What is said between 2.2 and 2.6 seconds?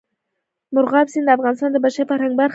برخه ده.